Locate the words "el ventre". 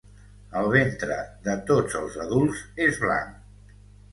0.61-1.17